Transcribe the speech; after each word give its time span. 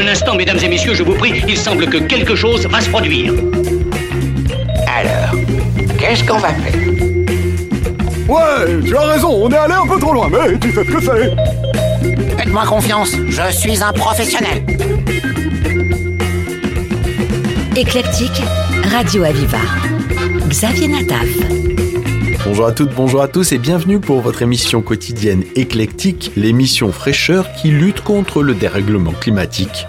Un 0.00 0.08
instant, 0.08 0.34
mesdames 0.34 0.58
et 0.62 0.68
messieurs, 0.68 0.94
je 0.94 1.02
vous 1.02 1.12
prie, 1.12 1.42
il 1.46 1.58
semble 1.58 1.86
que 1.86 1.98
quelque 1.98 2.34
chose 2.34 2.66
va 2.66 2.80
se 2.80 2.88
produire. 2.88 3.34
Alors, 4.86 5.38
qu'est-ce 5.98 6.24
qu'on 6.24 6.38
va 6.38 6.48
faire? 6.54 6.80
Ouais, 8.26 8.82
tu 8.86 8.96
as 8.96 9.00
raison, 9.00 9.28
on 9.28 9.50
est 9.50 9.56
allé 9.56 9.74
un 9.74 9.86
peu 9.86 10.00
trop 10.00 10.14
loin, 10.14 10.30
mais 10.30 10.58
tu 10.58 10.72
sais 10.72 10.84
ce 10.84 10.90
que 10.90 11.02
c'est. 11.02 12.38
Faites-moi 12.38 12.64
confiance, 12.64 13.14
je 13.28 13.52
suis 13.52 13.82
un 13.82 13.92
professionnel. 13.92 14.64
Éclectique, 17.76 18.42
Radio 18.90 19.24
Aviva. 19.24 19.58
Xavier 20.48 20.88
Nataf. 20.88 21.59
Bonjour 22.50 22.66
à 22.66 22.72
toutes, 22.72 22.92
bonjour 22.96 23.22
à 23.22 23.28
tous 23.28 23.52
et 23.52 23.58
bienvenue 23.58 24.00
pour 24.00 24.22
votre 24.22 24.42
émission 24.42 24.82
quotidienne 24.82 25.44
éclectique, 25.54 26.32
l'émission 26.34 26.90
fraîcheur 26.90 27.46
qui 27.52 27.70
lutte 27.70 28.00
contre 28.00 28.42
le 28.42 28.54
dérèglement 28.54 29.12
climatique. 29.12 29.86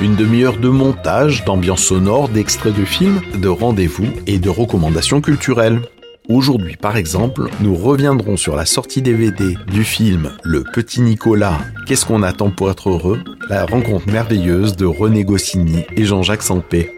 Une 0.00 0.16
demi-heure 0.16 0.56
de 0.56 0.68
montage, 0.68 1.44
d'ambiance 1.44 1.84
sonore, 1.84 2.28
d'extraits 2.28 2.74
de 2.74 2.84
films, 2.84 3.20
de 3.36 3.46
rendez-vous 3.46 4.08
et 4.26 4.40
de 4.40 4.48
recommandations 4.50 5.20
culturelles. 5.20 5.82
Aujourd'hui, 6.28 6.76
par 6.76 6.96
exemple, 6.96 7.48
nous 7.60 7.76
reviendrons 7.76 8.36
sur 8.36 8.56
la 8.56 8.66
sortie 8.66 9.00
DVD 9.00 9.54
du 9.68 9.84
film 9.84 10.32
Le 10.42 10.64
Petit 10.64 11.00
Nicolas, 11.00 11.60
Qu'est-ce 11.86 12.06
qu'on 12.06 12.24
attend 12.24 12.50
pour 12.50 12.72
être 12.72 12.90
heureux? 12.90 13.20
La 13.48 13.66
rencontre 13.66 14.10
merveilleuse 14.10 14.74
de 14.74 14.84
René 14.84 15.22
Goscinny 15.22 15.84
et 15.96 16.04
Jean-Jacques 16.04 16.42
Sampé. 16.42 16.90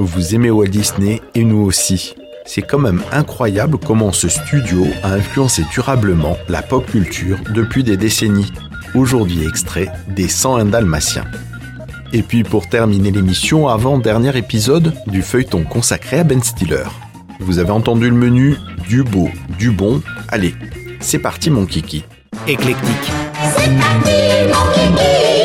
Vous 0.00 0.34
aimez 0.34 0.50
Walt 0.50 0.66
Disney 0.66 1.20
et 1.36 1.44
nous 1.44 1.62
aussi. 1.62 2.16
C'est 2.46 2.62
quand 2.62 2.78
même 2.78 3.02
incroyable 3.12 3.76
comment 3.76 4.12
ce 4.12 4.28
studio 4.28 4.86
a 5.02 5.12
influencé 5.12 5.64
durablement 5.72 6.38
la 6.48 6.62
pop 6.62 6.86
culture 6.86 7.38
depuis 7.52 7.82
des 7.82 7.96
décennies. 7.96 8.52
Aujourd'hui 8.94 9.44
extrait 9.46 9.88
des 10.08 10.28
101 10.28 10.66
Dalmatiens. 10.66 11.26
Et 12.12 12.22
puis 12.22 12.44
pour 12.44 12.68
terminer 12.68 13.10
l'émission, 13.10 13.68
avant-dernier 13.68 14.36
épisode 14.38 14.94
du 15.08 15.22
feuilleton 15.22 15.64
consacré 15.64 16.20
à 16.20 16.24
Ben 16.24 16.42
Stiller. 16.42 16.84
Vous 17.40 17.58
avez 17.58 17.72
entendu 17.72 18.08
le 18.08 18.16
menu 18.16 18.56
du 18.88 19.02
beau, 19.02 19.28
du 19.58 19.72
bon. 19.72 20.00
Allez, 20.28 20.54
c'est 21.00 21.18
parti 21.18 21.50
mon 21.50 21.66
kiki. 21.66 22.04
Éclectique. 22.46 23.12
C'est 23.56 23.76
parti 23.76 24.10
mon 24.48 24.72
kiki 24.72 25.35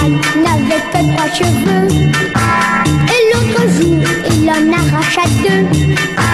n'avait 0.00 0.82
que 0.92 1.12
trois 1.12 1.28
cheveux. 1.32 1.88
Et 3.08 3.20
l'autre 3.32 3.68
jour 3.70 4.02
il 4.30 4.50
en 4.50 4.72
arracha 4.72 5.22
deux 5.42 6.31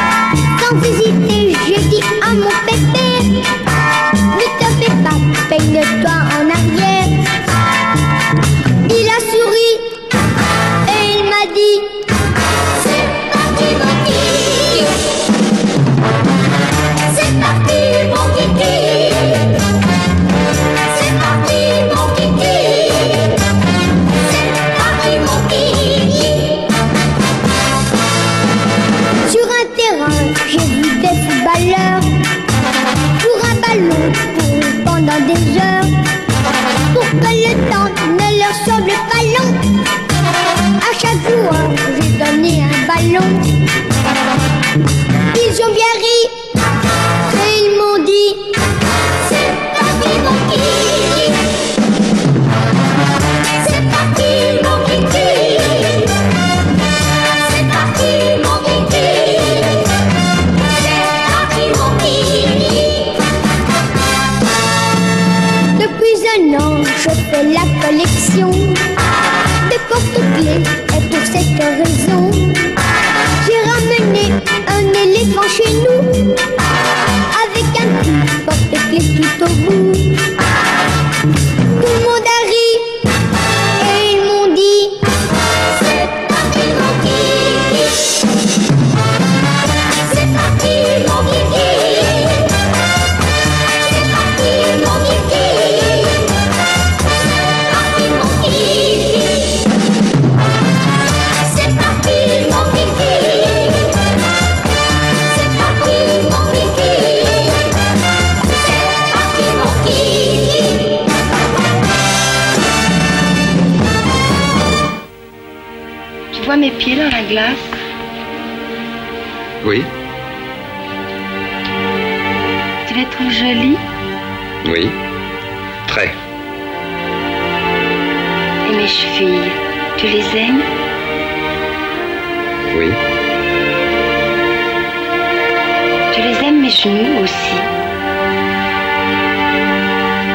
aussi. 136.87 137.57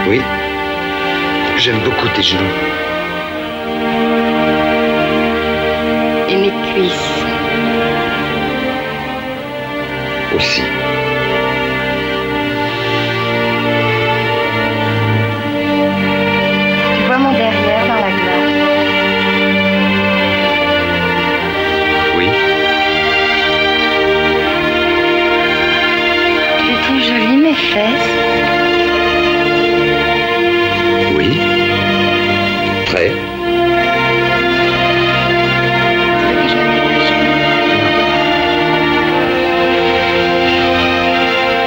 Oui. 0.10 0.22
J'aime 1.58 1.80
beaucoup 1.80 2.08
tes 2.10 2.22
genoux. 2.22 2.44
Et 6.30 6.36
mes 6.36 6.52
cuisses. 6.74 7.24
Aussi. 10.36 10.64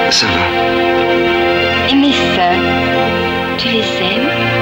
Ça 0.09 0.27
va. 0.27 1.91
Et 1.91 1.95
mes 1.97 2.13
sœurs, 2.13 2.63
tu 3.59 3.69
les 3.69 3.81
aimes? 3.81 4.56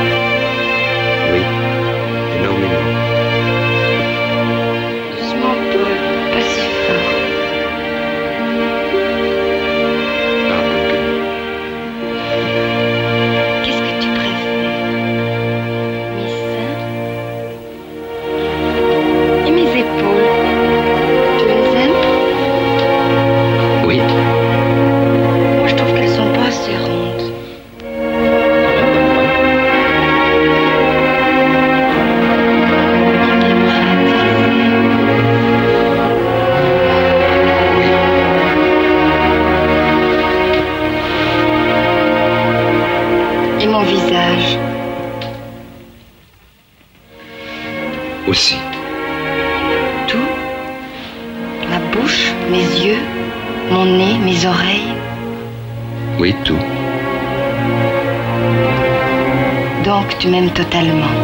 Aussi. 48.26 48.56
Tout. 50.08 50.16
La 51.70 51.78
bouche, 51.92 52.32
mes 52.50 52.64
yeux, 52.84 52.98
mon 53.70 53.84
nez, 53.84 54.18
mes 54.24 54.46
oreilles. 54.46 54.94
Oui, 56.18 56.34
tout. 56.44 56.58
Donc 59.84 60.16
tu 60.18 60.28
m'aimes 60.28 60.50
totalement. 60.50 61.14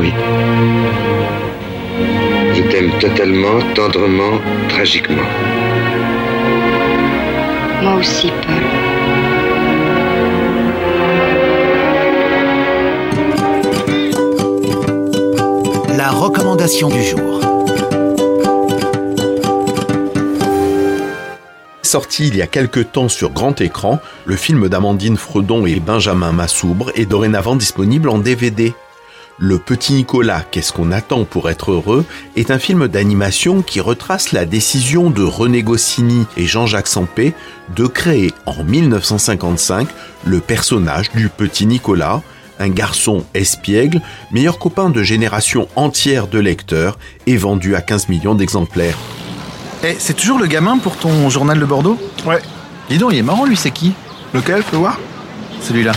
Oui. 0.00 0.12
Je 2.54 2.62
t'aime 2.62 2.90
totalement, 2.98 3.60
tendrement, 3.74 4.38
tragiquement. 4.70 5.28
Moi 7.82 7.94
aussi, 7.96 8.32
recommandation 16.18 16.88
du 16.88 17.00
jour. 17.00 17.40
Sorti 21.82 22.26
il 22.26 22.36
y 22.36 22.42
a 22.42 22.48
quelque 22.48 22.80
temps 22.80 23.08
sur 23.08 23.30
grand 23.30 23.60
écran, 23.60 24.00
le 24.24 24.34
film 24.34 24.68
d'Amandine 24.68 25.16
Fredon 25.16 25.64
et 25.64 25.78
Benjamin 25.78 26.32
Massoubre 26.32 26.90
est 26.96 27.06
dorénavant 27.06 27.54
disponible 27.54 28.08
en 28.08 28.18
DVD. 28.18 28.74
Le 29.38 29.58
petit 29.58 29.92
Nicolas, 29.92 30.42
qu'est-ce 30.50 30.72
qu'on 30.72 30.90
attend 30.90 31.24
pour 31.24 31.48
être 31.48 31.70
heureux, 31.70 32.04
est 32.34 32.50
un 32.50 32.58
film 32.58 32.88
d'animation 32.88 33.62
qui 33.62 33.78
retrace 33.78 34.32
la 34.32 34.44
décision 34.44 35.10
de 35.10 35.22
René 35.22 35.62
Goscinny 35.62 36.26
et 36.36 36.46
Jean-Jacques 36.46 36.88
Sampé 36.88 37.32
de 37.76 37.86
créer 37.86 38.34
en 38.44 38.64
1955 38.64 39.86
le 40.24 40.40
personnage 40.40 41.12
du 41.12 41.28
petit 41.28 41.66
Nicolas, 41.66 42.22
un 42.58 42.68
garçon 42.68 43.24
espiègle, 43.34 44.00
meilleur 44.32 44.58
copain 44.58 44.90
de 44.90 45.02
génération 45.02 45.68
entière 45.76 46.26
de 46.26 46.38
lecteurs 46.38 46.98
et 47.26 47.36
vendu 47.36 47.74
à 47.76 47.80
15 47.80 48.08
millions 48.08 48.34
d'exemplaires. 48.34 48.96
Eh, 49.84 49.96
c'est 49.98 50.14
toujours 50.14 50.38
le 50.38 50.46
gamin 50.46 50.78
pour 50.78 50.96
ton 50.96 51.28
journal 51.30 51.58
de 51.58 51.64
Bordeaux? 51.64 51.98
Ouais. 52.26 52.40
Dis 52.90 52.98
donc, 52.98 53.12
il 53.12 53.18
est 53.18 53.22
marrant, 53.22 53.44
lui, 53.44 53.56
c'est 53.56 53.70
qui? 53.70 53.92
Lequel, 54.34 54.62
peux 54.64 54.76
voir 54.76 54.98
Celui-là. 55.62 55.92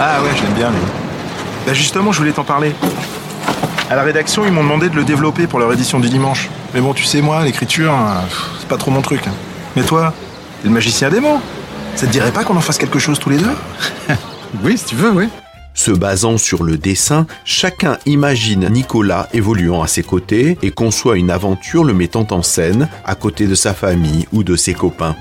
Ah 0.00 0.22
ouais, 0.22 0.30
je 0.36 0.42
l'aime 0.42 0.54
bien, 0.54 0.70
lui. 0.70 0.78
Bah 1.66 1.74
justement, 1.74 2.10
je 2.12 2.18
voulais 2.18 2.32
t'en 2.32 2.42
parler. 2.44 2.72
À 3.88 3.94
la 3.94 4.02
rédaction, 4.02 4.44
ils 4.46 4.52
m'ont 4.52 4.62
demandé 4.62 4.88
de 4.88 4.96
le 4.96 5.04
développer 5.04 5.46
pour 5.46 5.58
leur 5.58 5.72
édition 5.72 6.00
du 6.00 6.08
dimanche. 6.08 6.48
Mais 6.74 6.80
bon, 6.80 6.94
tu 6.94 7.04
sais, 7.04 7.20
moi, 7.20 7.44
l'écriture, 7.44 7.94
pff, 8.28 8.46
c'est 8.60 8.68
pas 8.68 8.78
trop 8.78 8.90
mon 8.90 9.02
truc. 9.02 9.26
hein. 9.26 9.32
Mais 9.76 9.82
toi, 9.82 10.12
t'es 10.62 10.68
le 10.68 10.74
magicien 10.74 11.10
des 11.10 11.20
mots. 11.20 11.40
Ça 11.94 12.06
te 12.06 12.12
dirait 12.12 12.32
pas 12.32 12.42
qu'on 12.42 12.56
en 12.56 12.60
fasse 12.62 12.78
quelque 12.78 12.98
chose 12.98 13.18
tous 13.20 13.30
les 13.30 13.36
deux? 13.36 13.50
Oui, 14.64 14.78
si 14.78 14.84
tu 14.84 14.94
veux, 14.94 15.10
oui. 15.10 15.28
Se 15.74 15.90
basant 15.90 16.38
sur 16.38 16.62
le 16.62 16.76
dessin, 16.76 17.26
chacun 17.44 17.98
imagine 18.06 18.68
Nicolas 18.68 19.28
évoluant 19.32 19.82
à 19.82 19.88
ses 19.88 20.04
côtés 20.04 20.56
et 20.62 20.70
conçoit 20.70 21.16
une 21.16 21.30
aventure 21.30 21.82
le 21.82 21.94
mettant 21.94 22.26
en 22.30 22.42
scène 22.42 22.88
à 23.04 23.14
côté 23.16 23.46
de 23.46 23.56
sa 23.56 23.74
famille 23.74 24.26
ou 24.32 24.44
de 24.44 24.54
ses 24.54 24.74
copains. 24.74 25.16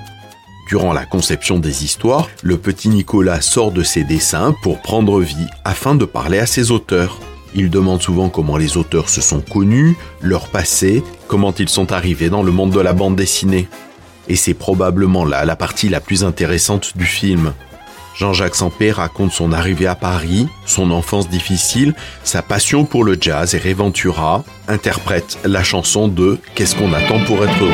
Durant 0.68 0.94
la 0.94 1.06
conception 1.06 1.58
des 1.58 1.84
histoires, 1.84 2.30
le 2.44 2.58
petit 2.58 2.90
Nicolas 2.90 3.42
sort 3.42 3.72
de 3.72 3.82
ses 3.82 4.04
dessins 4.04 4.54
pour 4.62 4.80
prendre 4.80 5.20
vie 5.22 5.48
afin 5.66 5.96
de 5.96 6.06
parler 6.06 6.38
à 6.38 6.46
ses 6.46 6.70
auteurs. 6.70 7.20
Il 7.56 7.70
demande 7.70 8.02
souvent 8.02 8.30
comment 8.30 8.58
les 8.58 8.78
auteurs 8.78 9.10
se 9.10 9.22
sont 9.22 9.42
connus, 9.42 9.98
leur 10.22 10.50
passé, 10.50 11.04
comment 11.28 11.54
ils 11.54 11.70
sont 11.70 11.92
arrivés 11.92 12.30
dans 12.30 12.44
le 12.44 12.52
monde 12.52 12.72
de 12.72 12.80
la 12.80 12.94
bande 12.94 13.16
dessinée. 13.16 13.68
Et 14.28 14.36
c'est 14.36 14.54
probablement 14.54 15.26
là 15.26 15.46
la 15.46 15.56
partie 15.56 15.90
la 15.90 16.00
plus 16.00 16.24
intéressante 16.24 16.96
du 16.96 17.06
film. 17.06 17.54
Jean-Jacques 18.16 18.56
Sampé 18.56 18.92
raconte 18.92 19.32
son 19.32 19.52
arrivée 19.52 19.88
à 19.88 19.96
Paris, 19.96 20.48
son 20.66 20.92
enfance 20.92 21.30
difficile, 21.30 21.94
sa 22.24 22.42
passion 22.42 22.86
pour 22.86 23.04
le 23.04 23.18
jazz 23.20 23.56
et 23.56 23.58
Ray 23.58 23.74
Ventura 23.74 24.44
interprète 24.68 25.40
la 25.44 25.64
chanson 25.64 26.08
de 26.08 26.40
Qu'est-ce 26.56 26.76
qu'on 26.76 26.94
attend 26.94 27.20
pour 27.26 27.44
être 27.44 27.64
heureux. 27.64 27.72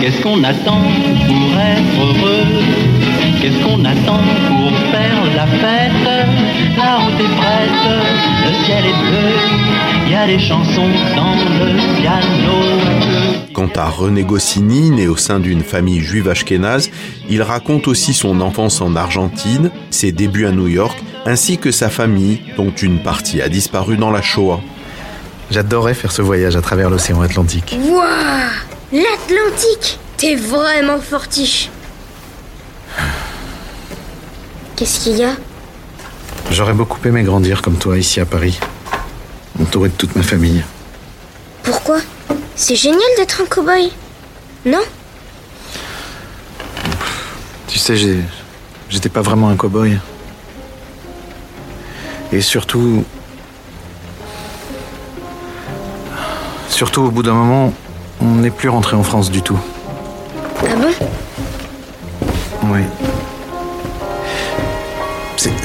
Qu'est-ce 0.00 0.22
qu'on 0.22 0.44
attend 0.44 0.82
pour 1.26 1.58
être 1.58 2.00
heureux? 2.00 2.44
Qu'est-ce 3.40 3.64
qu'on 3.64 3.84
attend 3.84 4.20
pour 4.48 4.70
faire 4.92 5.34
la 5.34 5.46
fête? 5.46 6.05
La 6.76 6.96
route 6.96 7.14
est 7.18 7.36
prête, 7.36 7.70
le 8.44 8.64
ciel 8.64 8.84
est 8.84 9.10
bleu, 9.10 9.32
il 10.06 10.12
y 10.12 10.14
a 10.14 10.26
des 10.26 10.38
chansons 10.38 10.90
dans 11.16 11.34
le 11.34 12.00
piano. 12.00 13.52
Quant 13.54 13.70
à 13.76 13.88
René 13.88 14.24
Goscinny, 14.24 14.90
né 14.90 15.08
au 15.08 15.16
sein 15.16 15.40
d'une 15.40 15.62
famille 15.62 16.00
juive 16.00 16.28
ashkénaze, 16.28 16.90
il 17.30 17.40
raconte 17.42 17.88
aussi 17.88 18.12
son 18.12 18.40
enfance 18.40 18.80
en 18.82 18.94
Argentine, 18.94 19.70
ses 19.90 20.12
débuts 20.12 20.46
à 20.46 20.52
New 20.52 20.68
York, 20.68 20.98
ainsi 21.24 21.56
que 21.56 21.70
sa 21.70 21.88
famille, 21.88 22.42
dont 22.56 22.70
une 22.70 23.02
partie 23.02 23.40
a 23.40 23.48
disparu 23.48 23.96
dans 23.96 24.10
la 24.10 24.20
Shoah. 24.20 24.60
J'adorerais 25.50 25.94
faire 25.94 26.12
ce 26.12 26.22
voyage 26.22 26.56
à 26.56 26.60
travers 26.60 26.90
l'océan 26.90 27.22
Atlantique. 27.22 27.78
Waouh 27.88 28.02
L'Atlantique 28.92 29.98
T'es 30.16 30.34
vraiment 30.34 30.98
fortiche. 30.98 31.68
Qu'est-ce 34.76 35.00
qu'il 35.00 35.16
y 35.18 35.24
a? 35.24 35.32
J'aurais 36.50 36.74
beaucoup 36.74 36.98
aimé 37.06 37.22
grandir 37.22 37.60
comme 37.62 37.76
toi 37.76 37.98
ici 37.98 38.20
à 38.20 38.24
Paris, 38.26 38.58
entouré 39.60 39.88
de 39.88 39.94
toute 39.94 40.14
ma 40.16 40.22
famille. 40.22 40.62
Pourquoi? 41.62 41.98
C'est 42.54 42.76
génial 42.76 43.00
d'être 43.16 43.42
un 43.42 43.46
cow-boy. 43.46 43.90
Non? 44.64 44.80
Tu 47.68 47.78
sais, 47.78 47.96
j'ai- 47.96 48.22
j'étais 48.88 49.08
pas 49.08 49.20
vraiment 49.22 49.48
un 49.50 49.56
cow-boy. 49.56 49.98
Et 52.32 52.40
surtout. 52.40 53.04
Surtout 56.70 57.02
au 57.02 57.10
bout 57.10 57.22
d'un 57.22 57.34
moment, 57.34 57.72
on 58.20 58.36
n'est 58.36 58.50
plus 58.50 58.68
rentré 58.68 58.96
en 58.96 59.02
France 59.02 59.30
du 59.30 59.42
tout. 59.42 59.58
Ah 60.60 60.74
bon? 60.76 61.06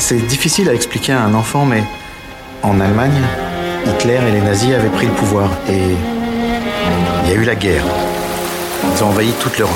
C'est- 0.04 0.16
difficile 0.28 0.68
à 0.70 0.74
expliquer 0.74 1.14
à 1.14 1.22
un 1.22 1.34
enfant, 1.36 1.64
mais 1.66 1.84
en 2.64 2.80
Allemagne, 2.80 3.22
Hitler 3.86 4.20
et 4.28 4.32
les 4.32 4.42
nazis 4.42 4.74
avaient 4.74 4.90
pris 4.90 5.06
le 5.06 5.14
pouvoir 5.14 5.50
et 5.70 5.96
il 7.24 7.30
y 7.30 7.34
a 7.34 7.36
eu 7.36 7.44
la 7.44 7.56
guerre. 7.56 7.84
Ils 8.96 9.04
ont 9.04 9.08
envahi 9.08 9.32
toute 9.34 9.58
l'Europe. 9.60 9.76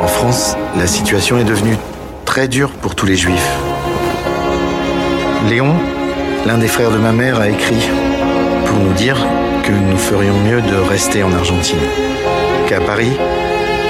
En 0.00 0.06
France, 0.06 0.56
la 0.76 0.86
situation 0.86 1.38
est 1.38 1.44
devenue 1.44 1.76
très 2.24 2.48
dure 2.48 2.70
pour 2.70 2.94
tous 2.94 3.06
les 3.06 3.16
juifs. 3.16 3.50
Léon, 5.48 5.74
l'un 6.46 6.58
des 6.58 6.68
frères 6.68 6.90
de 6.90 6.98
ma 6.98 7.12
mère, 7.12 7.40
a 7.40 7.48
écrit 7.48 7.88
pour 8.66 8.76
nous 8.78 8.92
dire 8.94 9.16
que 9.64 9.72
nous 9.72 9.96
ferions 9.98 10.34
mieux 10.44 10.60
de 10.60 10.76
rester 10.76 11.22
en 11.22 11.32
Argentine. 11.32 11.78
Qu'à 12.68 12.80
Paris, 12.80 13.12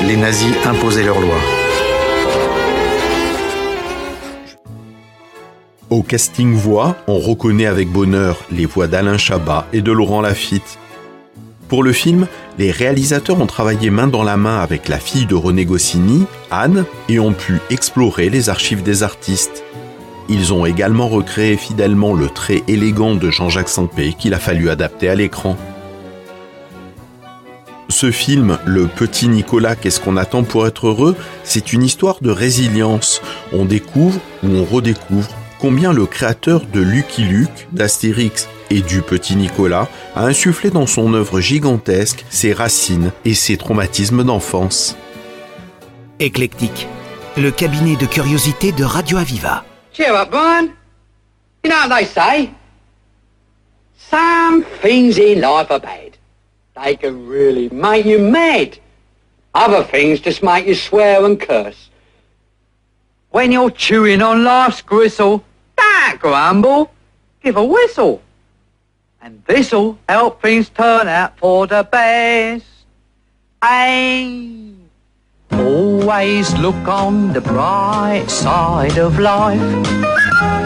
les 0.04 0.16
nazis 0.16 0.54
imposaient 0.64 1.04
leurs 1.04 1.20
lois. 1.20 1.40
Au 5.88 6.02
casting 6.02 6.52
voix, 6.54 6.96
on 7.06 7.18
reconnaît 7.18 7.66
avec 7.66 7.88
bonheur 7.88 8.44
les 8.50 8.66
voix 8.66 8.88
d'Alain 8.88 9.18
Chabat 9.18 9.66
et 9.72 9.80
de 9.80 9.92
Laurent 9.92 10.20
Lafitte. 10.20 10.78
Pour 11.68 11.82
le 11.82 11.92
film, 11.92 12.26
les 12.58 12.70
réalisateurs 12.70 13.40
ont 13.40 13.46
travaillé 13.46 13.90
main 13.90 14.06
dans 14.06 14.22
la 14.22 14.36
main 14.36 14.60
avec 14.60 14.88
la 14.88 14.98
fille 14.98 15.26
de 15.26 15.34
René 15.34 15.64
Goscinny, 15.64 16.26
Anne, 16.50 16.84
et 17.08 17.18
ont 17.18 17.32
pu 17.32 17.60
explorer 17.70 18.30
les 18.30 18.48
archives 18.48 18.82
des 18.82 19.02
artistes. 19.02 19.64
Ils 20.28 20.52
ont 20.52 20.66
également 20.66 21.08
recréé 21.08 21.56
fidèlement 21.56 22.14
le 22.14 22.28
trait 22.28 22.62
élégant 22.66 23.14
de 23.14 23.30
Jean-Jacques 23.30 23.68
Sampé 23.68 24.12
qu'il 24.12 24.34
a 24.34 24.38
fallu 24.38 24.70
adapter 24.70 25.08
à 25.08 25.14
l'écran. 25.14 25.56
Ce 27.88 28.10
film, 28.10 28.58
Le 28.64 28.88
Petit 28.88 29.28
Nicolas, 29.28 29.76
qu'est-ce 29.76 30.00
qu'on 30.00 30.16
attend 30.16 30.42
pour 30.42 30.66
être 30.66 30.88
heureux? 30.88 31.16
C'est 31.44 31.72
une 31.72 31.84
histoire 31.84 32.20
de 32.20 32.30
résilience. 32.30 33.22
On 33.52 33.64
découvre 33.64 34.20
ou 34.42 34.48
on 34.48 34.64
redécouvre 34.64 35.30
combien 35.60 35.92
le 35.92 36.04
créateur 36.06 36.66
de 36.66 36.80
Lucky 36.80 37.22
Luke, 37.22 37.68
d'Astérix 37.72 38.48
et 38.70 38.80
du 38.80 39.02
Petit 39.02 39.36
Nicolas 39.36 39.88
a 40.16 40.24
insufflé 40.24 40.70
dans 40.70 40.86
son 40.86 41.14
œuvre 41.14 41.40
gigantesque 41.40 42.24
ses 42.28 42.52
racines 42.52 43.12
et 43.24 43.34
ses 43.34 43.56
traumatismes 43.56 44.24
d'enfance. 44.24 44.96
Éclectique, 46.18 46.88
le 47.36 47.50
cabinet 47.52 47.96
de 47.96 48.06
curiosité 48.06 48.72
de 48.72 48.84
Radio 48.84 49.18
Aviva. 49.18 49.64
Cheer 49.92 50.14
up, 50.14 50.30
Brian. 50.30 50.68
You 51.64 51.70
know 51.70 51.88
what 51.88 51.96
they 51.96 52.04
say? 52.04 52.50
Some 54.10 54.64
things 54.82 55.18
in 55.18 55.40
life 55.40 55.70
are 55.70 55.80
bad. 55.80 56.05
They 56.76 56.94
can 56.94 57.26
really 57.26 57.70
make 57.70 58.04
you 58.04 58.18
mad. 58.18 58.78
Other 59.54 59.82
things 59.82 60.20
just 60.20 60.42
make 60.42 60.66
you 60.66 60.74
swear 60.74 61.24
and 61.24 61.40
curse. 61.40 61.88
When 63.30 63.50
you're 63.50 63.70
chewing 63.70 64.20
on 64.20 64.44
life's 64.44 64.82
gristle, 64.82 65.42
don't 65.76 66.20
grumble. 66.20 66.92
Give 67.42 67.56
a 67.56 67.64
whistle. 67.64 68.20
And 69.22 69.42
this'll 69.46 69.98
help 70.06 70.42
things 70.42 70.68
turn 70.68 71.08
out 71.08 71.38
for 71.38 71.66
the 71.66 71.88
best. 71.90 72.66
Hey, 73.62 74.72
always 75.52 76.52
look 76.58 76.86
on 76.86 77.32
the 77.32 77.40
bright 77.40 78.26
side 78.28 78.98
of 78.98 79.18
life. 79.18 80.65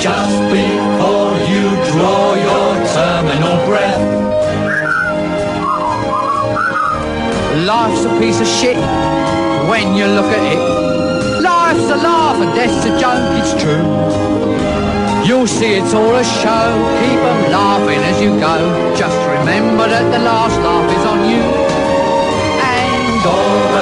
Just 0.00 0.40
before 0.52 1.34
you 1.50 1.64
draw 1.90 2.34
your 2.34 2.68
terminal 2.94 3.66
breath. 3.66 4.04
Life's 7.66 8.04
a 8.04 8.18
piece 8.20 8.40
of 8.40 8.46
shit 8.46 8.76
when 9.68 9.96
you 9.96 10.06
look 10.06 10.30
at 10.38 10.44
it. 10.54 10.60
Life's 11.42 11.90
a 11.90 11.96
laugh 11.96 12.40
and 12.40 12.54
death's 12.54 12.84
a 12.86 12.92
joke, 13.00 13.26
it's 13.40 13.60
true. 13.60 13.82
You'll 15.26 15.48
see 15.48 15.74
it's 15.74 15.92
all 15.92 16.14
a 16.14 16.24
show, 16.24 16.66
keep 17.00 17.20
'em 17.30 17.50
laughing 17.50 18.00
as 18.10 18.22
you 18.22 18.38
go. 18.38 18.54
Just 18.94 19.18
remember 19.36 19.88
that 19.88 20.06
the 20.12 20.20
last 20.20 20.56
laugh 20.66 20.88
is 20.96 21.04
on 21.12 21.20
you. 21.32 21.42
And 22.72 23.26
always 23.26 23.77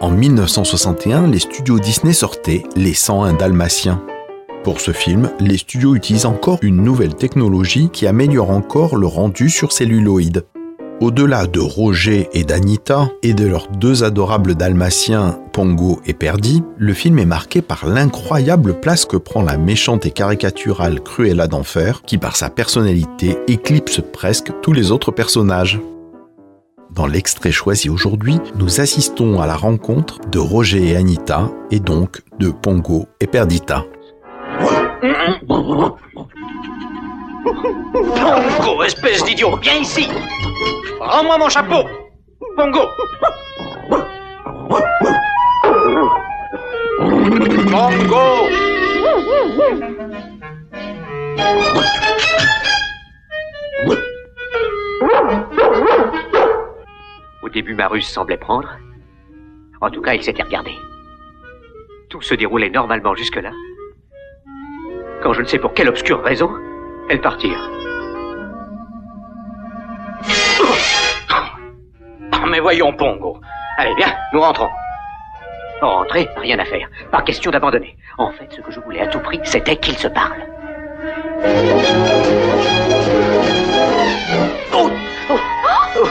En 0.00 0.10
1961, 0.10 1.26
les 1.26 1.40
studios 1.40 1.80
Disney 1.80 2.12
sortaient 2.12 2.62
Les 2.76 2.94
101 2.94 3.32
Dalmatiens. 3.32 4.00
Pour 4.62 4.80
ce 4.80 4.92
film, 4.92 5.30
les 5.40 5.58
studios 5.58 5.96
utilisent 5.96 6.26
encore 6.26 6.60
une 6.62 6.84
nouvelle 6.84 7.16
technologie 7.16 7.90
qui 7.92 8.06
améliore 8.06 8.50
encore 8.50 8.94
le 8.94 9.08
rendu 9.08 9.50
sur 9.50 9.72
celluloïd. 9.72 10.44
Au-delà 11.02 11.48
de 11.48 11.58
Roger 11.58 12.28
et 12.32 12.44
d'Anita 12.44 13.10
et 13.24 13.34
de 13.34 13.44
leurs 13.44 13.66
deux 13.66 14.04
adorables 14.04 14.54
dalmatiens, 14.54 15.36
Pongo 15.52 16.00
et 16.06 16.12
Perdy, 16.12 16.62
le 16.78 16.94
film 16.94 17.18
est 17.18 17.26
marqué 17.26 17.60
par 17.60 17.86
l'incroyable 17.86 18.78
place 18.78 19.04
que 19.04 19.16
prend 19.16 19.42
la 19.42 19.56
méchante 19.56 20.06
et 20.06 20.12
caricaturale 20.12 21.00
Cruella 21.00 21.48
d'Enfer, 21.48 22.02
qui 22.02 22.18
par 22.18 22.36
sa 22.36 22.50
personnalité 22.50 23.36
éclipse 23.48 24.00
presque 24.12 24.52
tous 24.62 24.72
les 24.72 24.92
autres 24.92 25.10
personnages. 25.10 25.80
Dans 26.92 27.08
l'extrait 27.08 27.50
choisi 27.50 27.90
aujourd'hui, 27.90 28.38
nous 28.54 28.80
assistons 28.80 29.40
à 29.40 29.46
la 29.48 29.56
rencontre 29.56 30.20
de 30.30 30.38
Roger 30.38 30.90
et 30.90 30.96
Anita, 30.96 31.50
et 31.72 31.80
donc 31.80 32.22
de 32.38 32.50
Pongo 32.50 33.08
et 33.18 33.26
Perdita. 33.26 33.86
Pongo, 35.48 35.96
espèce 38.84 39.24
d'idiot, 39.24 39.58
viens 39.60 39.80
ici 39.80 40.06
Rends-moi 41.04 41.36
mon 41.36 41.48
chapeau 41.48 41.82
Pongo 42.56 42.80
Pongo 47.70 48.48
Au 57.42 57.48
début, 57.48 57.74
ma 57.74 57.88
ruse 57.88 58.06
semblait 58.06 58.36
prendre. 58.36 58.68
En 59.80 59.90
tout 59.90 60.00
cas, 60.02 60.14
il 60.14 60.22
s'était 60.22 60.44
regardé. 60.44 60.70
Tout 62.10 62.22
se 62.22 62.34
déroulait 62.34 62.70
normalement 62.70 63.16
jusque-là. 63.16 63.50
Quand 65.22 65.32
je 65.32 65.42
ne 65.42 65.46
sais 65.46 65.58
pour 65.58 65.74
quelle 65.74 65.88
obscure 65.88 66.22
raison, 66.22 66.50
elles 67.08 67.20
partirent. 67.20 67.81
Mais 72.52 72.60
voyons, 72.60 72.92
Pongo. 72.92 73.40
Allez, 73.78 73.94
bien, 73.94 74.14
nous 74.34 74.40
rentrons. 74.42 74.68
Rentrer, 75.80 76.28
rien 76.36 76.58
à 76.58 76.66
faire. 76.66 76.86
Pas 77.10 77.22
question 77.22 77.50
d'abandonner. 77.50 77.96
En 78.18 78.30
fait, 78.30 78.46
ce 78.54 78.60
que 78.60 78.70
je 78.70 78.78
voulais 78.80 79.00
à 79.00 79.06
tout 79.06 79.20
prix, 79.20 79.40
c'était 79.44 79.76
qu'ils 79.76 79.96
se 79.96 80.06
parlent. 80.08 80.44
Oh, 84.74 84.90
oh, 85.30 85.38
oh. 85.98 86.06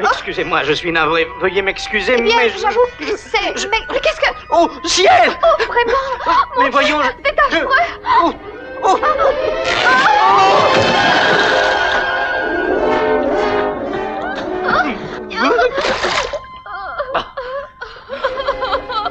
Excusez-moi, 0.00 0.64
je 0.64 0.72
suis 0.72 0.90
navré. 0.90 1.28
Veuillez 1.40 1.62
m'excuser, 1.62 2.16
Eh 2.18 2.22
mais 2.22 2.48
je... 2.48 2.58
j'avoue, 2.58 2.80
c'est... 3.16 3.68
Mais, 3.70 3.78
mais 3.92 4.00
qu'est-ce 4.00 4.20
que... 4.20 4.34
Oh, 4.50 4.68
ciel 4.82 5.30
Oh, 5.30 5.62
vraiment 5.62 6.42
Mais 6.58 6.64
Mon 6.64 6.70
voyons, 6.70 7.00
je- 7.02 7.08
C'est 7.24 7.38
affreux 7.56 7.68
Oh, 8.24 8.32
oh. 8.82 8.98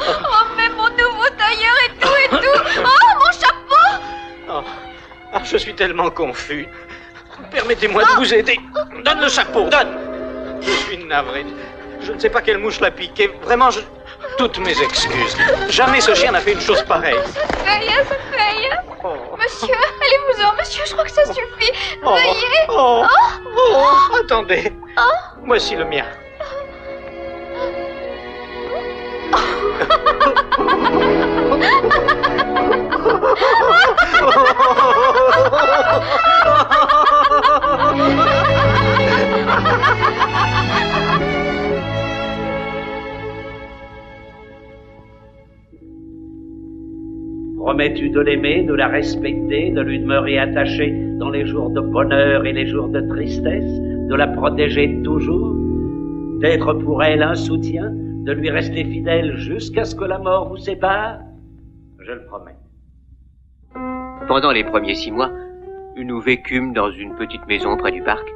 Oh, 0.09 0.45
mais 0.55 0.69
mon 0.69 0.89
nouveau 0.89 1.29
tailleur 1.37 1.75
et 1.85 1.91
tout 1.99 2.15
et 2.25 2.29
tout 2.29 2.61
Oh, 2.79 3.09
mon 3.19 3.31
chapeau 3.31 4.03
Oh, 4.49 4.63
je 5.43 5.57
suis 5.57 5.73
tellement 5.73 6.09
confus. 6.09 6.67
Permettez-moi 7.51 8.03
de 8.03 8.15
vous 8.17 8.33
aider. 8.33 8.59
Donne 9.03 9.21
le 9.21 9.29
chapeau, 9.29 9.69
donne. 9.69 9.97
Je 10.61 10.71
suis 10.71 10.97
navré. 11.03 11.45
Je 12.01 12.11
ne 12.11 12.19
sais 12.19 12.29
pas 12.29 12.41
quelle 12.41 12.57
mouche 12.57 12.79
l'a 12.79 12.91
piqué. 12.91 13.27
Vraiment, 13.41 13.71
je... 13.71 13.79
Toutes 14.37 14.59
mes 14.59 14.79
excuses. 14.81 15.37
Jamais 15.69 16.01
ce 16.01 16.13
chien 16.13 16.31
n'a 16.31 16.39
fait 16.41 16.53
une 16.53 16.61
chose 16.61 16.83
feia 18.31 18.83
Oh. 19.03 19.37
Me 19.37 19.43
monsieur, 19.43 19.75
allez-vous-en, 19.75 20.55
monsieur, 20.57 20.83
je 20.85 20.91
crois 20.93 21.05
que 21.05 21.11
ça 21.11 21.25
suffit. 21.25 21.71
Oh, 22.03 22.11
Veuillez. 22.15 22.65
oh, 22.69 23.03
Oh. 23.05 23.75
oh, 24.11 24.15
attendez. 24.23 24.73
Oh. 24.97 25.01
Voici 25.45 25.75
le 25.75 25.85
mien. 25.85 26.05
Promets-tu 47.77 48.09
de 48.09 48.21
l'aimer, 48.21 48.63
de 48.63 48.73
la 48.73 48.87
respecter, 48.87 49.69
de 49.69 49.81
lui 49.81 49.99
demeurer 49.99 50.39
attaché 50.39 50.91
dans 51.19 51.29
les 51.29 51.45
jours 51.45 51.69
de 51.69 51.79
bonheur 51.79 52.43
et 52.47 52.51
les 52.51 52.65
jours 52.65 52.87
de 52.87 53.01
tristesse, 53.01 53.79
de 54.09 54.15
la 54.15 54.25
protéger 54.25 54.99
toujours, 55.03 55.53
d'être 56.39 56.73
pour 56.73 57.03
elle 57.03 57.21
un 57.21 57.35
soutien, 57.35 57.91
de 57.91 58.31
lui 58.31 58.49
rester 58.49 58.83
fidèle 58.83 59.37
jusqu'à 59.37 59.85
ce 59.85 59.93
que 59.93 60.05
la 60.05 60.17
mort 60.17 60.49
vous 60.49 60.57
sépare 60.57 61.19
Je 61.99 62.13
le 62.13 62.25
promets. 62.25 62.55
Pendant 64.27 64.51
les 64.51 64.63
premiers 64.63 64.95
six 64.95 65.11
mois, 65.11 65.29
nous 65.97 66.19
vécûmes 66.19 66.73
dans 66.73 66.89
une 66.89 67.13
petite 67.13 67.45
maison 67.47 67.77
près 67.77 67.91
du 67.91 68.01
parc. 68.01 68.27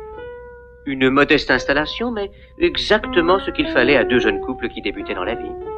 Une 0.85 1.09
modeste 1.09 1.49
installation, 1.49 2.11
mais 2.11 2.29
exactement 2.59 3.39
ce 3.39 3.49
qu'il 3.49 3.69
fallait 3.69 3.97
à 3.97 4.03
deux 4.03 4.19
jeunes 4.19 4.41
couples 4.41 4.69
qui 4.69 4.83
débutaient 4.83 5.15
dans 5.15 5.23
la 5.23 5.33
vie. 5.33 5.70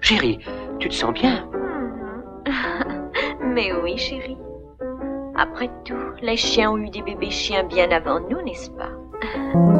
Chérie, 0.00 0.38
tu 0.78 0.88
te 0.88 0.94
sens 0.94 1.12
bien? 1.12 1.48
Mais 3.40 3.72
oui, 3.72 3.96
chérie. 3.96 4.38
Après 5.36 5.70
tout, 5.84 5.94
les 6.20 6.36
chiens 6.36 6.72
ont 6.72 6.78
eu 6.78 6.90
des 6.90 7.02
bébés 7.02 7.30
chiens 7.30 7.64
bien 7.64 7.90
avant 7.90 8.20
nous, 8.20 8.42
n'est-ce 8.42 8.70
pas? 8.70 8.90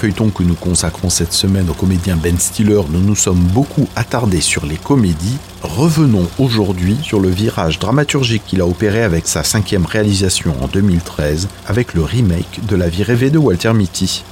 feuilleton 0.00 0.30
que 0.30 0.42
nous 0.42 0.54
consacrons 0.54 1.10
cette 1.10 1.34
semaine 1.34 1.68
au 1.68 1.74
comédien 1.74 2.16
Ben 2.16 2.38
Stiller, 2.38 2.80
nous 2.88 3.02
nous 3.02 3.14
sommes 3.14 3.44
beaucoup 3.52 3.86
attardés 3.96 4.40
sur 4.40 4.64
les 4.64 4.78
comédies, 4.78 5.36
revenons 5.60 6.26
aujourd'hui 6.38 6.96
sur 7.02 7.20
le 7.20 7.28
virage 7.28 7.78
dramaturgique 7.78 8.44
qu'il 8.46 8.62
a 8.62 8.66
opéré 8.66 9.02
avec 9.02 9.28
sa 9.28 9.44
cinquième 9.44 9.84
réalisation 9.84 10.54
en 10.62 10.68
2013, 10.68 11.48
avec 11.66 11.92
le 11.92 12.02
remake 12.02 12.60
de 12.66 12.76
La 12.76 12.88
vie 12.88 13.02
rêvée 13.02 13.28
de 13.28 13.36
Walter 13.36 13.74
Mitty. 13.74 14.24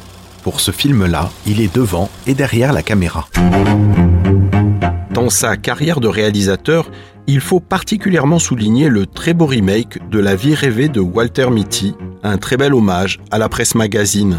Pour 0.42 0.60
ce 0.60 0.70
film-là, 0.70 1.30
il 1.46 1.60
est 1.60 1.74
devant 1.74 2.08
et 2.26 2.32
derrière 2.32 2.72
la 2.72 2.82
caméra. 2.82 3.28
Dans 5.12 5.28
sa 5.28 5.58
carrière 5.58 6.00
de 6.00 6.08
réalisateur, 6.08 6.90
il 7.26 7.40
faut 7.40 7.60
particulièrement 7.60 8.38
souligner 8.38 8.88
le 8.88 9.04
très 9.04 9.34
beau 9.34 9.44
remake 9.44 9.98
de 10.08 10.18
La 10.18 10.34
vie 10.34 10.54
rêvée 10.54 10.88
de 10.88 11.00
Walter 11.00 11.50
Mitty, 11.50 11.94
un 12.22 12.38
très 12.38 12.56
bel 12.56 12.72
hommage 12.72 13.20
à 13.30 13.36
la 13.36 13.50
presse 13.50 13.74
magazine. 13.74 14.38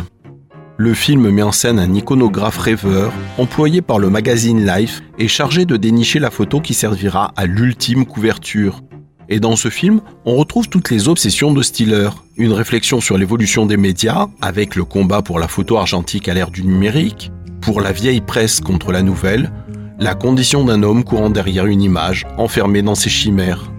Le 0.81 0.93
film 0.93 1.29
met 1.29 1.41
en 1.41 1.51
scène 1.51 1.77
un 1.77 1.93
iconographe 1.93 2.57
rêveur, 2.57 3.11
employé 3.37 3.81
par 3.81 3.99
le 3.99 4.09
magazine 4.09 4.65
Life 4.65 5.03
et 5.17 5.27
chargé 5.27 5.65
de 5.65 5.75
dénicher 5.75 6.19
la 6.19 6.31
photo 6.31 6.61
qui 6.61 6.73
servira 6.73 7.33
à 7.35 7.47
l'ultime 7.47 8.05
couverture. 8.05 8.81
Et 9.27 9.41
dans 9.41 9.57
ce 9.57 9.67
film, 9.67 9.99
on 10.23 10.37
retrouve 10.37 10.69
toutes 10.69 10.89
les 10.89 11.09
obsessions 11.09 11.51
de 11.51 11.61
Stiller. 11.63 12.11
Une 12.37 12.53
réflexion 12.53 13.01
sur 13.01 13.17
l'évolution 13.17 13.65
des 13.65 13.75
médias, 13.75 14.27
avec 14.39 14.77
le 14.77 14.85
combat 14.85 15.21
pour 15.21 15.37
la 15.37 15.49
photo 15.49 15.75
argentique 15.75 16.29
à 16.29 16.33
l'ère 16.33 16.49
du 16.49 16.63
numérique, 16.63 17.29
pour 17.59 17.81
la 17.81 17.91
vieille 17.91 18.21
presse 18.21 18.61
contre 18.61 18.93
la 18.93 19.01
nouvelle, 19.01 19.51
la 19.99 20.15
condition 20.15 20.63
d'un 20.63 20.81
homme 20.81 21.03
courant 21.03 21.29
derrière 21.29 21.65
une 21.65 21.81
image, 21.81 22.25
enfermé 22.37 22.83
dans 22.83 22.95
ses 22.95 23.09
chimères. 23.09 23.69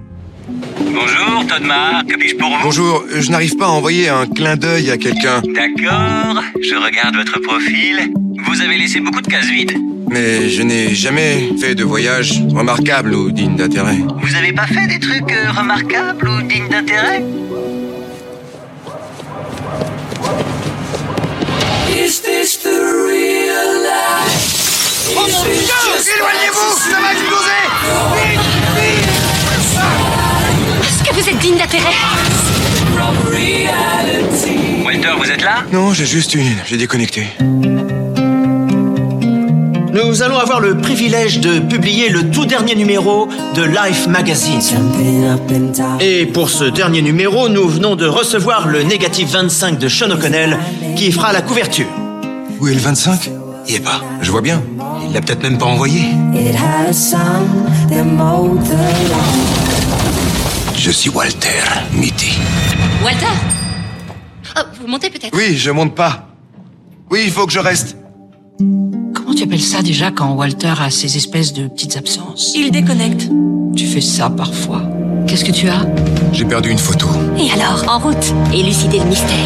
Bonjour, 1.40 1.56
Todmar, 1.56 2.04
que 2.06 2.16
puis-je 2.16 2.36
pour 2.36 2.50
vous 2.50 2.62
Bonjour, 2.64 3.04
je 3.14 3.30
n'arrive 3.30 3.56
pas 3.56 3.64
à 3.66 3.68
envoyer 3.68 4.10
un 4.10 4.26
clin 4.26 4.56
d'œil 4.56 4.90
à 4.90 4.98
quelqu'un. 4.98 5.40
D'accord, 5.54 6.42
je 6.60 6.74
regarde 6.74 7.16
votre 7.16 7.40
profil. 7.40 8.12
Vous 8.46 8.60
avez 8.60 8.76
laissé 8.76 9.00
beaucoup 9.00 9.22
de 9.22 9.26
cases 9.26 9.46
vides. 9.46 9.74
Mais 10.10 10.50
je 10.50 10.62
n'ai 10.62 10.94
jamais 10.94 11.50
fait 11.58 11.74
de 11.74 11.82
voyage 11.84 12.42
remarquable 12.54 13.14
ou 13.14 13.30
digne 13.30 13.56
d'intérêt. 13.56 13.96
Vous 14.22 14.34
avez 14.34 14.52
pas 14.52 14.66
fait 14.66 14.86
des 14.86 14.98
trucs 14.98 15.32
euh, 15.32 15.50
remarquables 15.52 16.28
ou 16.28 16.42
dignes 16.42 16.68
d'intérêt? 16.68 17.22
Is 21.88 22.20
this 22.20 22.58
the 22.62 22.68
real 22.68 23.82
life? 23.82 24.60
Oh 25.16 25.20
mon 25.22 25.44
Dieu 25.44 26.14
Éloignez-vous 26.16 26.89
Walter, 34.84 35.10
vous 35.16 35.30
êtes 35.30 35.42
là? 35.42 35.64
Non, 35.72 35.92
j'ai 35.92 36.04
juste 36.04 36.34
une. 36.34 36.56
J'ai 36.66 36.76
déconnecté. 36.76 37.28
Nous 39.92 40.22
allons 40.22 40.38
avoir 40.38 40.58
le 40.60 40.76
privilège 40.78 41.38
de 41.38 41.60
publier 41.60 42.08
le 42.08 42.30
tout 42.30 42.44
dernier 42.44 42.74
numéro 42.74 43.28
de 43.54 43.62
Life 43.62 44.08
Magazine. 44.08 44.60
Et 46.00 46.26
pour 46.26 46.50
ce 46.50 46.64
dernier 46.64 47.02
numéro, 47.02 47.48
nous 47.48 47.68
venons 47.68 47.94
de 47.94 48.06
recevoir 48.06 48.66
le 48.66 48.82
négatif 48.82 49.30
25 49.30 49.78
de 49.78 49.88
Sean 49.88 50.10
O'Connell 50.10 50.58
qui 50.96 51.12
fera 51.12 51.32
la 51.32 51.42
couverture. 51.42 51.86
Où 52.58 52.66
est 52.66 52.74
le 52.74 52.80
25 52.80 53.30
Il 53.68 53.76
est 53.76 53.80
pas. 53.80 54.00
Je 54.22 54.30
vois 54.32 54.42
bien. 54.42 54.60
Il 55.06 55.12
l'a 55.12 55.20
peut-être 55.20 55.42
même 55.44 55.58
pas 55.58 55.66
envoyé. 55.66 56.00
Je 60.82 60.90
suis 60.90 61.10
Walter 61.10 61.62
Mitty. 61.92 62.38
Walter 63.04 63.26
Oh, 64.56 64.60
Vous 64.80 64.86
montez 64.86 65.10
peut-être 65.10 65.36
Oui, 65.36 65.54
je 65.58 65.70
monte 65.70 65.94
pas. 65.94 66.26
Oui, 67.10 67.20
il 67.26 67.30
faut 67.30 67.44
que 67.44 67.52
je 67.52 67.58
reste. 67.58 67.98
Comment 69.14 69.34
tu 69.36 69.42
appelles 69.42 69.60
ça 69.60 69.82
déjà 69.82 70.10
quand 70.10 70.32
Walter 70.32 70.72
a 70.80 70.88
ces 70.88 71.18
espèces 71.18 71.52
de 71.52 71.68
petites 71.68 71.98
absences 71.98 72.52
Il 72.56 72.70
déconnecte. 72.70 73.28
Tu 73.76 73.86
fais 73.88 74.00
ça 74.00 74.30
parfois. 74.30 74.80
Qu'est-ce 75.26 75.44
que 75.44 75.52
tu 75.52 75.68
as? 75.68 75.86
J'ai 76.32 76.46
perdu 76.46 76.70
une 76.70 76.78
photo. 76.78 77.08
Et 77.36 77.50
alors, 77.52 77.84
en 77.86 77.98
route, 77.98 78.34
élucider 78.54 79.00
le 79.00 79.04
mystère. 79.04 79.36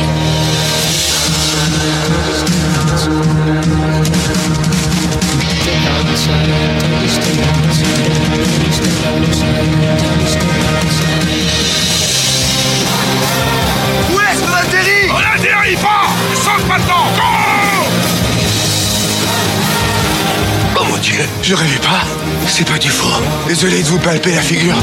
Dieu, 21.04 21.20
je 21.42 21.54
rêvais 21.54 21.78
pas. 21.80 22.02
C'est 22.46 22.66
pas 22.66 22.78
du 22.78 22.88
faux. 22.88 23.20
Désolé 23.46 23.82
de 23.82 23.88
vous 23.88 23.98
palper 23.98 24.32
la 24.34 24.40
figure. 24.40 24.74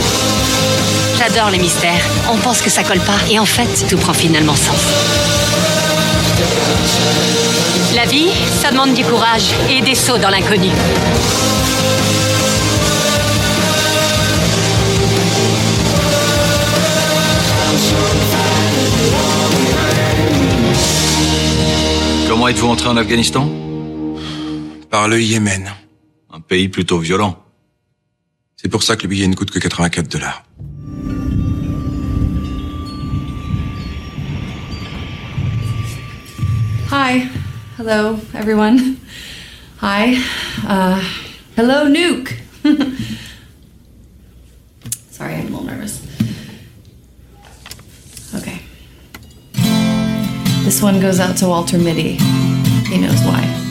J'adore 1.18 1.50
les 1.50 1.58
mystères. 1.58 2.04
On 2.32 2.38
pense 2.38 2.62
que 2.62 2.70
ça 2.70 2.84
colle 2.84 3.00
pas 3.00 3.18
et 3.30 3.40
en 3.40 3.46
fait, 3.46 3.88
tout 3.90 3.98
prend 3.98 4.14
finalement 4.14 4.56
sens. 4.56 4.78
La 7.96 8.06
vie, 8.06 8.30
ça 8.62 8.70
demande 8.72 8.94
du 8.94 9.04
courage 9.04 9.50
et 9.70 9.82
des 9.82 9.96
sauts 9.96 10.20
dans 10.20 10.30
l'inconnu. 10.30 10.70
Comment 22.30 22.48
êtes-vous 22.48 22.68
entré 22.68 22.90
en 22.90 22.98
Afghanistan? 22.98 23.50
Par 24.90 25.08
le 25.08 25.22
Yémen. 25.22 25.72
Pays 26.52 26.68
plutôt 26.68 27.00
violent. 27.00 27.42
C'est 28.58 28.68
pour 28.68 28.84
ça 28.84 28.98
que 28.98 29.04
le 29.04 29.08
billet 29.08 29.26
ne 29.26 29.36
coûte 29.36 29.52
que 29.52 29.58
84 29.58 30.10
dollars. 30.10 30.44
Hi. 36.92 37.30
Hello, 37.80 38.20
everyone. 38.34 38.98
Hi. 39.82 40.18
Uh, 40.68 41.02
hello, 41.56 41.88
Nuke. 41.88 42.34
Sorry, 45.10 45.36
I'm 45.36 45.48
a 45.48 45.58
little 45.58 45.64
nervous. 45.64 46.02
Okay. 48.36 48.60
This 50.66 50.82
one 50.82 51.00
goes 51.00 51.22
out 51.22 51.38
to 51.38 51.48
Walter 51.48 51.78
Mitty. 51.78 52.18
He 52.90 52.98
knows 52.98 53.24
why. 53.24 53.71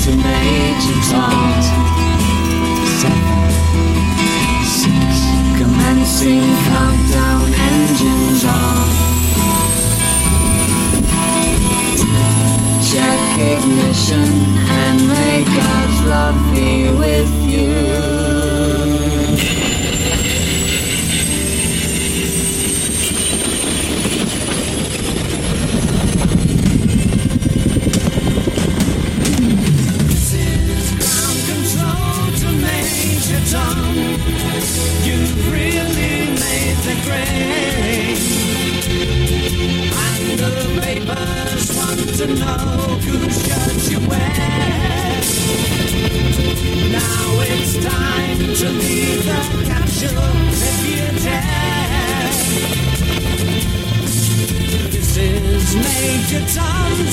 Seven, 0.00 0.22
six, 4.64 5.12
commencing 5.58 6.40
countdown, 6.40 7.52
engines 7.52 8.44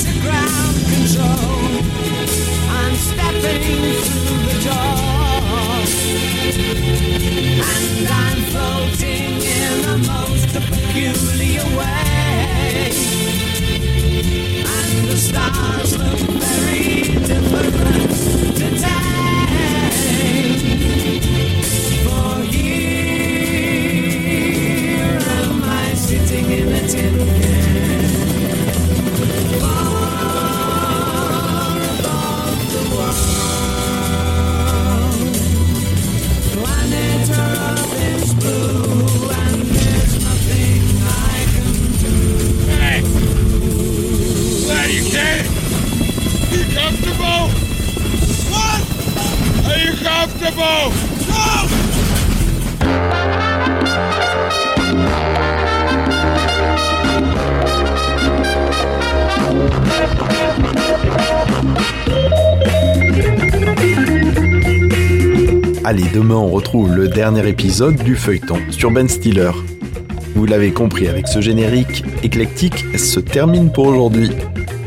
to 0.04 0.20
ground 0.22 0.78
control. 0.89 1.78
I'm 2.70 2.96
stepping 2.96 3.62
through 4.04 4.41
the 4.46 4.58
door. 4.65 4.98
And 7.63 8.08
I'm 8.08 8.39
floating 8.52 9.41
in 9.41 9.86
a 9.86 9.98
most 10.00 10.48
peculiar 10.54 11.65
way. 11.78 13.16
Comfortable? 46.78 47.50
What? 48.52 48.82
Are 49.68 49.80
you 49.80 49.94
comfortable? 49.98 50.94
No! 51.28 51.88
Allez, 65.84 66.04
demain 66.13 66.36
on 66.36 66.50
retrouve 66.50 66.94
le 66.94 67.08
dernier 67.08 67.48
épisode 67.48 67.96
du 67.96 68.16
feuilleton 68.16 68.60
sur 68.72 68.92
Ben 68.92 69.08
Stiller. 69.08 69.52
Vous 70.36 70.46
l'avez 70.46 70.72
compris 70.72 71.08
avec 71.08 71.28
ce 71.28 71.42
générique 71.42 72.04
éclectique 72.24 72.86
se 72.98 73.20
termine 73.20 73.72
pour 73.72 73.88
aujourd'hui. 73.88 74.32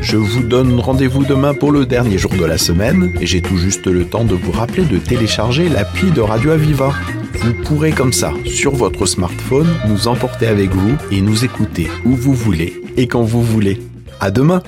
Je 0.01 0.17
vous 0.17 0.41
donne 0.41 0.79
rendez-vous 0.79 1.23
demain 1.23 1.53
pour 1.53 1.71
le 1.71 1.85
dernier 1.85 2.17
jour 2.17 2.31
de 2.31 2.43
la 2.43 2.57
semaine 2.57 3.13
et 3.21 3.27
j'ai 3.27 3.41
tout 3.41 3.57
juste 3.57 3.85
le 3.85 4.03
temps 4.05 4.25
de 4.25 4.33
vous 4.33 4.51
rappeler 4.51 4.83
de 4.83 4.97
télécharger 4.97 5.69
l'appli 5.69 6.11
de 6.11 6.21
Radio 6.21 6.51
Aviva. 6.51 6.91
Vous 7.35 7.53
pourrez 7.53 7.91
comme 7.91 8.11
ça, 8.11 8.33
sur 8.45 8.73
votre 8.75 9.05
smartphone, 9.05 9.67
nous 9.87 10.07
emporter 10.07 10.47
avec 10.47 10.71
vous 10.71 10.95
et 11.11 11.21
nous 11.21 11.45
écouter 11.45 11.87
où 12.03 12.15
vous 12.15 12.33
voulez 12.33 12.81
et 12.97 13.07
quand 13.07 13.23
vous 13.23 13.43
voulez. 13.43 13.79
À 14.19 14.31
demain! 14.31 14.61